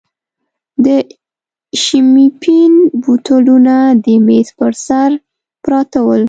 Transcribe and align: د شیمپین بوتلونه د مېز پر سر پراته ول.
د 0.85 0.87
شیمپین 1.83 2.73
بوتلونه 3.03 3.75
د 4.03 4.05
مېز 4.25 4.47
پر 4.57 4.71
سر 4.85 5.09
پراته 5.63 5.99
ول. 6.05 6.19